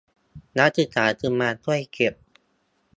[0.57, 2.13] นักศึกษาจึงมาช่วยเก็บ